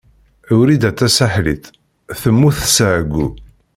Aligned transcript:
Wrida 0.59 0.91
Tasaḥlit 0.97 1.65
temmut 2.21 2.57
seg 2.75 2.85
ɛeyyu. 2.93 3.27